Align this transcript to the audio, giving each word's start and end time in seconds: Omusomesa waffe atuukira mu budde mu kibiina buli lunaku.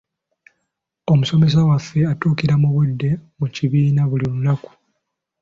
Omusomesa 1.11 1.59
waffe 1.69 1.99
atuukira 2.11 2.53
mu 2.61 2.69
budde 2.75 3.09
mu 3.39 3.47
kibiina 3.55 4.01
buli 4.09 4.25
lunaku. 4.33 4.71